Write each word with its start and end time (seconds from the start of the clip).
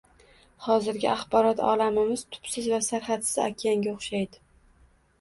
Hozirgi 0.67 1.07
axborot 1.11 1.61
olamimiz 1.67 2.25
tubsiz 2.39 2.73
va 2.75 2.83
sarhadsiz 2.91 3.39
okeanga 3.49 3.99
o`xshaydi 3.99 4.47